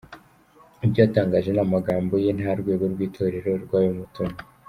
Ibyo 0.85 0.99
yatangaje 1.05 1.49
ni 1.51 1.61
amagambo 1.65 2.13
ye 2.23 2.29
nta 2.39 2.51
rwego 2.59 2.83
rw’Itorero 2.93 3.51
rwabimutumye. 3.63 4.39